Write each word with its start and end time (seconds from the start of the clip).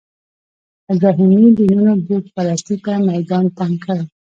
ابراهیمي 0.93 1.49
دینونو 1.57 1.93
بوت 2.05 2.25
پرستۍ 2.35 2.77
ته 2.85 2.93
میدان 3.09 3.45
تنګ 3.57 3.75
کړی. 3.85 4.01